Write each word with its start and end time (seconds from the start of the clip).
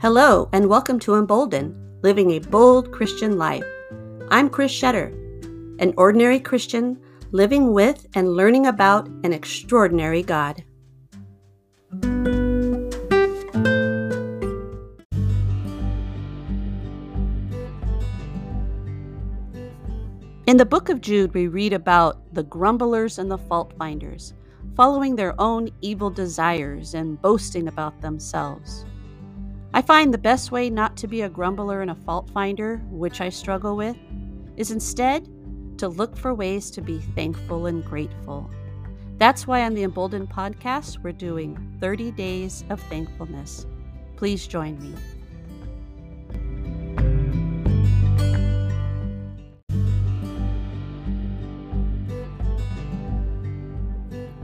Hello, 0.00 0.48
and 0.52 0.68
welcome 0.68 1.00
to 1.00 1.16
Embolden, 1.16 1.74
Living 2.04 2.30
a 2.30 2.38
Bold 2.38 2.92
Christian 2.92 3.36
Life. 3.36 3.64
I'm 4.30 4.48
Chris 4.48 4.70
Shetter, 4.70 5.10
an 5.80 5.92
ordinary 5.96 6.38
Christian 6.38 7.00
living 7.32 7.72
with 7.72 8.06
and 8.14 8.36
learning 8.36 8.68
about 8.68 9.08
an 9.24 9.32
extraordinary 9.32 10.22
God. 10.22 10.62
In 20.46 20.58
the 20.58 20.64
book 20.64 20.90
of 20.90 21.00
Jude, 21.00 21.34
we 21.34 21.48
read 21.48 21.72
about 21.72 22.32
the 22.32 22.44
grumblers 22.44 23.18
and 23.18 23.28
the 23.28 23.38
fault 23.38 23.74
finders, 23.76 24.32
following 24.76 25.16
their 25.16 25.34
own 25.40 25.70
evil 25.80 26.08
desires 26.08 26.94
and 26.94 27.20
boasting 27.20 27.66
about 27.66 28.00
themselves. 28.00 28.84
I 29.78 29.82
find 29.82 30.12
the 30.12 30.18
best 30.18 30.50
way 30.50 30.70
not 30.70 30.96
to 30.96 31.06
be 31.06 31.22
a 31.22 31.28
grumbler 31.28 31.82
and 31.82 31.92
a 31.92 31.94
fault 31.94 32.28
finder, 32.30 32.78
which 32.90 33.20
I 33.20 33.28
struggle 33.28 33.76
with, 33.76 33.96
is 34.56 34.72
instead 34.72 35.28
to 35.78 35.86
look 35.86 36.16
for 36.16 36.34
ways 36.34 36.72
to 36.72 36.82
be 36.82 36.98
thankful 37.14 37.66
and 37.66 37.84
grateful. 37.84 38.50
That's 39.18 39.46
why 39.46 39.62
on 39.62 39.74
the 39.74 39.84
Emboldened 39.84 40.30
podcast, 40.30 41.00
we're 41.04 41.12
doing 41.12 41.76
30 41.80 42.10
days 42.10 42.64
of 42.70 42.80
thankfulness. 42.90 43.66
Please 44.16 44.48
join 44.48 44.80
me. 44.80 44.96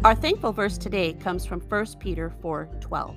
Our 0.05 0.14
thankful 0.14 0.53
verse 0.53 0.78
today 0.78 1.14
comes 1.14 1.44
from 1.44 1.61
1 1.61 1.98
Peter 1.98 2.33
4:12. 2.41 3.16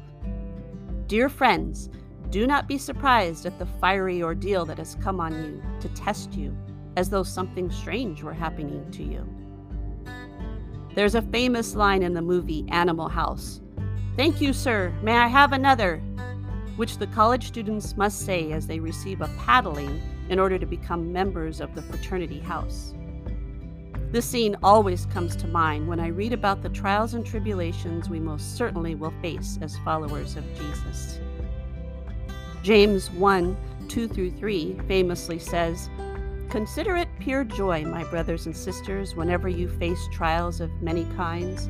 Dear 1.06 1.30
friends, 1.30 1.90
do 2.30 2.48
not 2.48 2.68
be 2.68 2.78
surprised 2.78 3.46
at 3.46 3.58
the 3.60 3.66
fiery 3.66 4.22
ordeal 4.22 4.66
that 4.66 4.78
has 4.78 4.98
come 5.02 5.20
on 5.20 5.34
you 5.34 5.62
to 5.80 5.90
test 5.90 6.34
you, 6.34 6.56
as 6.96 7.10
though 7.10 7.24
something 7.24 7.72
strange 7.72 8.24
were 8.24 8.34
happening 8.34 8.90
to 8.92 9.04
you. 9.04 9.28
There's 10.96 11.16
a 11.16 11.22
famous 11.22 11.76
line 11.76 12.04
in 12.04 12.14
the 12.14 12.22
movie 12.22 12.66
Animal 12.70 13.08
House 13.08 13.62
Thank 14.16 14.42
you, 14.42 14.52
sir. 14.52 14.92
May 15.04 15.16
I 15.16 15.28
have 15.28 15.54
another? 15.54 16.02
which 16.78 16.98
the 16.98 17.08
college 17.08 17.48
students 17.48 17.98
must 17.98 18.22
say 18.26 18.52
as 18.52 18.68
they 18.68 18.80
receive 18.80 19.22
a 19.22 19.30
paddling 19.40 20.02
in 20.30 20.40
order 20.40 20.58
to 20.58 20.66
become 20.66 21.12
members 21.12 21.60
of 21.60 21.74
the 21.76 21.82
fraternity 21.82 22.40
house. 22.40 22.94
This 24.12 24.26
scene 24.26 24.56
always 24.64 25.06
comes 25.08 25.36
to 25.38 25.48
mind 25.48 25.88
when 25.88 26.00
I 26.00 26.08
read 26.08 26.32
about 26.32 26.62
the 26.62 26.70
trials 26.70 27.14
and 27.14 27.26
tribulations 27.26 28.10
we 28.10 28.20
most 28.20 28.56
certainly 28.56 28.96
will 28.96 29.14
face 29.22 29.60
as 29.62 29.78
followers 29.80 30.38
of 30.38 30.46
Jesus. 30.56 31.20
James 32.68 33.10
1 33.12 33.56
2 33.88 34.10
through 34.10 34.32
3 34.32 34.78
famously 34.90 35.40
says, 35.40 35.90
Consider 36.50 36.98
it 36.98 37.08
pure 37.18 37.46
joy, 37.46 37.86
my 37.86 38.04
brothers 38.04 38.46
and 38.46 38.54
sisters, 38.54 39.16
whenever 39.16 39.48
you 39.48 39.70
face 39.70 40.06
trials 40.12 40.60
of 40.60 40.70
many 40.82 41.06
kinds, 41.16 41.70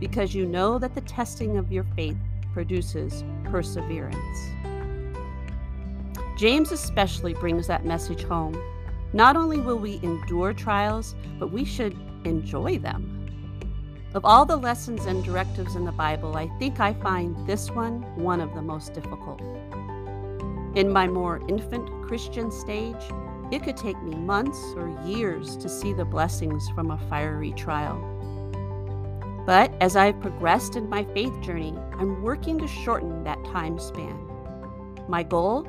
because 0.00 0.34
you 0.34 0.46
know 0.46 0.78
that 0.78 0.94
the 0.94 1.02
testing 1.02 1.58
of 1.58 1.70
your 1.70 1.84
faith 1.94 2.16
produces 2.54 3.24
perseverance. 3.44 4.38
James 6.38 6.72
especially 6.72 7.34
brings 7.34 7.66
that 7.66 7.84
message 7.84 8.22
home 8.22 8.58
not 9.12 9.36
only 9.36 9.60
will 9.60 9.78
we 9.78 10.00
endure 10.02 10.54
trials, 10.54 11.14
but 11.38 11.52
we 11.52 11.66
should 11.66 11.94
enjoy 12.24 12.78
them. 12.78 13.14
Of 14.14 14.24
all 14.24 14.46
the 14.46 14.56
lessons 14.56 15.04
and 15.04 15.22
directives 15.22 15.76
in 15.76 15.84
the 15.84 15.92
Bible, 15.92 16.38
I 16.38 16.48
think 16.58 16.80
I 16.80 16.94
find 16.94 17.46
this 17.46 17.70
one 17.70 18.00
one 18.16 18.40
of 18.40 18.54
the 18.54 18.62
most 18.62 18.94
difficult. 18.94 19.42
In 20.78 20.92
my 20.92 21.08
more 21.08 21.42
infant 21.48 21.90
Christian 22.06 22.52
stage, 22.52 23.02
it 23.50 23.64
could 23.64 23.76
take 23.76 24.00
me 24.00 24.14
months 24.14 24.62
or 24.76 24.96
years 25.04 25.56
to 25.56 25.68
see 25.68 25.92
the 25.92 26.04
blessings 26.04 26.68
from 26.68 26.92
a 26.92 26.98
fiery 27.10 27.50
trial. 27.54 27.98
But 29.44 29.72
as 29.80 29.96
I've 29.96 30.20
progressed 30.20 30.76
in 30.76 30.88
my 30.88 31.02
faith 31.02 31.32
journey, 31.40 31.74
I'm 31.94 32.22
working 32.22 32.60
to 32.60 32.68
shorten 32.68 33.24
that 33.24 33.44
time 33.46 33.80
span. 33.80 34.16
My 35.08 35.24
goal? 35.24 35.66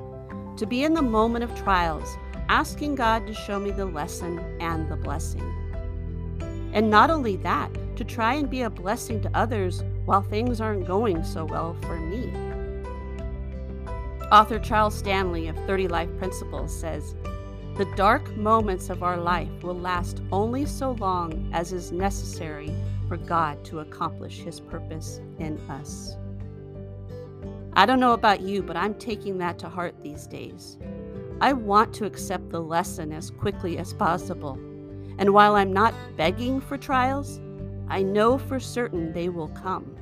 To 0.58 0.68
be 0.68 0.84
in 0.84 0.94
the 0.94 1.02
moment 1.02 1.44
of 1.44 1.56
trials 1.56 2.16
asking 2.48 2.94
God 2.94 3.26
to 3.26 3.34
show 3.34 3.60
me 3.60 3.72
the 3.72 3.88
lesson 3.88 4.38
and 4.62 4.88
the 4.92 4.96
blessing. 4.96 5.42
And 6.72 6.92
not 6.92 7.10
only 7.10 7.36
that, 7.38 7.72
to 7.96 8.04
try 8.04 8.36
and 8.36 8.48
be 8.48 8.62
a 8.62 8.70
blessing 8.70 9.24
to 9.24 9.32
others 9.34 9.84
while 10.06 10.22
things 10.22 10.62
aren't 10.62 10.86
going 10.86 11.24
so 11.24 11.46
well 11.46 11.76
for 11.82 12.00
me. 12.00 12.49
Author 14.32 14.60
Charles 14.60 14.96
Stanley 14.96 15.48
of 15.48 15.58
30 15.66 15.88
Life 15.88 16.10
Principles 16.20 16.72
says, 16.72 17.16
The 17.78 17.92
dark 17.96 18.38
moments 18.38 18.92
of 18.92 19.02
our 19.02 19.18
life 19.18 19.64
will 19.64 19.80
last 19.80 20.22
only 20.32 20.68
so 20.68 20.92
long 20.92 21.50
as 21.52 21.74
is 21.74 21.92
necessary 21.92 22.72
for 23.08 23.18
God 23.18 23.66
to 23.66 23.80
accomplish 23.80 24.38
His 24.38 24.60
purpose 24.60 25.20
in 25.40 25.58
us. 25.68 26.16
I 27.74 27.88
don't 27.88 28.00
know 28.00 28.14
about 28.14 28.42
you, 28.42 28.62
but 28.62 28.78
I'm 28.78 28.94
taking 28.94 29.40
that 29.40 29.58
to 29.60 29.70
heart 29.70 29.96
these 30.04 30.28
days. 30.28 30.78
I 31.42 31.54
want 31.54 31.92
to 31.96 32.06
accept 32.06 32.50
the 32.50 32.62
lesson 32.62 33.12
as 33.12 33.32
quickly 33.32 33.80
as 33.80 33.94
possible. 33.94 34.60
And 35.18 35.34
while 35.34 35.56
I'm 35.56 35.74
not 35.74 35.96
begging 36.18 36.62
for 36.62 36.78
trials, 36.78 37.40
I 37.88 38.04
know 38.04 38.38
for 38.38 38.60
certain 38.60 39.12
they 39.12 39.30
will 39.30 39.48
come. 39.50 39.99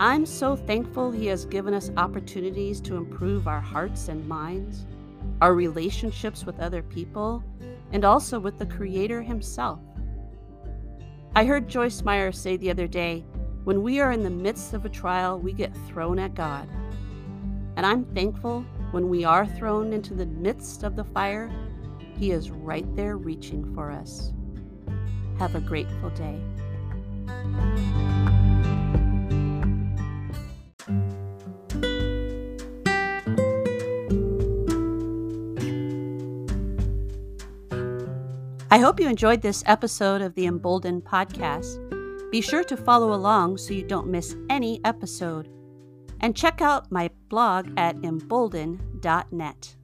I'm 0.00 0.24
so 0.24 0.56
thankful 0.56 1.10
He 1.10 1.26
has 1.26 1.44
given 1.44 1.74
us 1.74 1.90
opportunities 1.98 2.80
to 2.80 2.96
improve 2.96 3.46
our 3.46 3.60
hearts 3.60 4.08
and 4.08 4.26
minds, 4.26 4.86
our 5.42 5.54
relationships 5.54 6.46
with 6.46 6.58
other 6.58 6.82
people, 6.82 7.44
and 7.92 8.02
also 8.02 8.40
with 8.40 8.58
the 8.58 8.64
Creator 8.64 9.20
Himself. 9.20 9.78
I 11.36 11.44
heard 11.44 11.68
Joyce 11.68 12.02
Meyer 12.02 12.32
say 12.32 12.56
the 12.56 12.70
other 12.70 12.86
day 12.86 13.26
when 13.64 13.82
we 13.82 14.00
are 14.00 14.10
in 14.10 14.22
the 14.22 14.30
midst 14.30 14.72
of 14.72 14.86
a 14.86 14.88
trial, 14.88 15.38
we 15.38 15.52
get 15.52 15.76
thrown 15.86 16.18
at 16.18 16.34
God. 16.34 16.66
And 17.76 17.84
I'm 17.84 18.06
thankful 18.06 18.64
when 18.92 19.10
we 19.10 19.24
are 19.24 19.46
thrown 19.46 19.92
into 19.92 20.14
the 20.14 20.24
midst 20.24 20.82
of 20.82 20.96
the 20.96 21.04
fire, 21.04 21.52
He 22.16 22.30
is 22.30 22.50
right 22.50 22.86
there 22.96 23.18
reaching 23.18 23.74
for 23.74 23.90
us. 23.90 24.32
Have 25.38 25.56
a 25.56 25.60
grateful 25.60 26.08
day. 26.08 26.40
I 38.72 38.78
hope 38.78 39.00
you 39.00 39.08
enjoyed 39.08 39.42
this 39.42 39.64
episode 39.66 40.22
of 40.22 40.36
the 40.36 40.46
Emboldened 40.46 41.02
podcast. 41.02 41.80
Be 42.30 42.40
sure 42.40 42.62
to 42.62 42.76
follow 42.76 43.12
along 43.12 43.58
so 43.58 43.74
you 43.74 43.82
don't 43.82 44.06
miss 44.06 44.36
any 44.48 44.80
episode 44.84 45.48
and 46.20 46.36
check 46.36 46.60
out 46.60 46.92
my 46.92 47.10
blog 47.28 47.68
at 47.76 47.96
embolden.net. 48.04 49.74